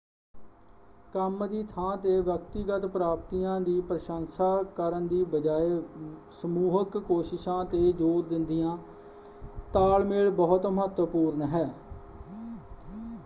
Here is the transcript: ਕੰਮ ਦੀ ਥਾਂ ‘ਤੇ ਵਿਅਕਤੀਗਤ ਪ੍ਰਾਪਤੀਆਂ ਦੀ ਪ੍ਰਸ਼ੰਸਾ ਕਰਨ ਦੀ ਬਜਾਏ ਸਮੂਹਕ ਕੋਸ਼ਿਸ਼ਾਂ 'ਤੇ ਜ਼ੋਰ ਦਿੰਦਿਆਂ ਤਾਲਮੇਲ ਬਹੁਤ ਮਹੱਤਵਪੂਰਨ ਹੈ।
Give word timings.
ਕੰਮ 1.13 1.45
ਦੀ 1.47 1.61
ਥਾਂ 1.65 1.97
‘ਤੇ 1.97 2.11
ਵਿਅਕਤੀਗਤ 2.19 2.85
ਪ੍ਰਾਪਤੀਆਂ 2.93 3.59
ਦੀ 3.61 3.79
ਪ੍ਰਸ਼ੰਸਾ 3.81 4.47
ਕਰਨ 4.75 5.07
ਦੀ 5.07 5.23
ਬਜਾਏ 5.31 5.79
ਸਮੂਹਕ 6.33 6.97
ਕੋਸ਼ਿਸ਼ਾਂ 6.99 7.63
'ਤੇ 7.65 7.91
ਜ਼ੋਰ 7.91 8.23
ਦਿੰਦਿਆਂ 8.29 8.75
ਤਾਲਮੇਲ 9.73 10.29
ਬਹੁਤ 10.33 10.65
ਮਹੱਤਵਪੂਰਨ 10.67 11.41
ਹੈ। 11.51 11.65